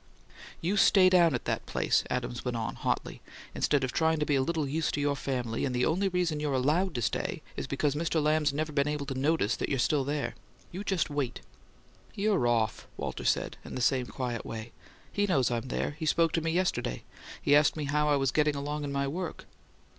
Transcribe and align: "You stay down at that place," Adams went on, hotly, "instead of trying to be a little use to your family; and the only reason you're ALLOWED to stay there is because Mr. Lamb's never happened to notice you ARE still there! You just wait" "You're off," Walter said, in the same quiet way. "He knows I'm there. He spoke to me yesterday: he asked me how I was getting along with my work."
"You 0.61 0.77
stay 0.77 1.09
down 1.09 1.35
at 1.35 1.45
that 1.45 1.67
place," 1.67 2.03
Adams 2.09 2.43
went 2.43 2.57
on, 2.57 2.73
hotly, 2.73 3.21
"instead 3.53 3.83
of 3.83 3.91
trying 3.91 4.17
to 4.19 4.25
be 4.25 4.33
a 4.33 4.41
little 4.41 4.67
use 4.67 4.91
to 4.93 4.99
your 4.99 5.15
family; 5.15 5.63
and 5.63 5.75
the 5.75 5.85
only 5.85 6.07
reason 6.09 6.39
you're 6.39 6.55
ALLOWED 6.55 6.95
to 6.95 7.01
stay 7.03 7.19
there 7.43 7.51
is 7.55 7.67
because 7.67 7.93
Mr. 7.93 8.19
Lamb's 8.19 8.51
never 8.51 8.71
happened 8.73 9.07
to 9.09 9.13
notice 9.13 9.59
you 9.61 9.75
ARE 9.75 9.77
still 9.77 10.03
there! 10.03 10.33
You 10.71 10.83
just 10.83 11.11
wait" 11.11 11.41
"You're 12.15 12.47
off," 12.47 12.87
Walter 12.97 13.25
said, 13.25 13.57
in 13.63 13.75
the 13.75 13.79
same 13.81 14.07
quiet 14.07 14.43
way. 14.43 14.71
"He 15.11 15.27
knows 15.27 15.51
I'm 15.51 15.67
there. 15.67 15.91
He 15.99 16.07
spoke 16.07 16.31
to 16.31 16.41
me 16.41 16.49
yesterday: 16.49 17.03
he 17.39 17.55
asked 17.55 17.75
me 17.77 17.83
how 17.83 18.09
I 18.09 18.15
was 18.15 18.31
getting 18.31 18.55
along 18.55 18.81
with 18.81 18.89
my 18.89 19.07
work." 19.07 19.45